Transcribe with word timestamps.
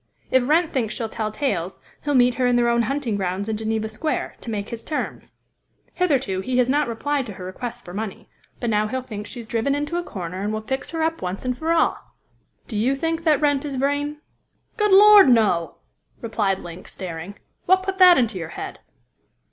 If 0.31 0.47
Wrent 0.49 0.73
thinks 0.73 0.95
she'll 0.95 1.09
tell 1.09 1.31
tales, 1.31 1.79
he'll 2.03 2.15
meet 2.15 2.33
her 2.41 2.47
in 2.47 2.55
their 2.55 2.69
own 2.69 2.81
hunting 2.81 3.17
grounds 3.17 3.47
in 3.47 3.55
Geneva 3.55 3.87
Square, 3.87 4.33
to 4.41 4.49
make 4.49 4.69
his 4.69 4.83
terms. 4.83 5.33
Hitherto 5.93 6.39
he 6.41 6.57
has 6.57 6.67
not 6.67 6.87
replied 6.87 7.27
to 7.27 7.33
her 7.33 7.45
requests 7.45 7.83
for 7.83 7.93
money, 7.93 8.27
but 8.59 8.71
now 8.71 8.87
he'll 8.87 9.03
think 9.03 9.27
she 9.27 9.39
is 9.41 9.45
driven 9.45 9.75
into 9.75 9.97
a 9.97 10.03
corner, 10.03 10.41
and 10.41 10.51
will 10.51 10.61
fix 10.61 10.89
her 10.89 11.03
up 11.03 11.21
once 11.21 11.45
and 11.45 11.55
for 11.55 11.71
all." 11.71 11.99
"Do 12.67 12.79
you 12.79 12.95
think 12.95 13.23
that 13.25 13.41
Wrent 13.41 13.63
is 13.63 13.75
Vrain?" 13.75 14.17
"Good 14.75 14.91
Lord! 14.91 15.29
no!" 15.29 15.75
replied 16.19 16.57
Link, 16.61 16.87
staring. 16.87 17.35
"What 17.67 17.83
put 17.83 17.99
that 17.99 18.17
into 18.17 18.39
your 18.39 18.49
head?" 18.57 18.79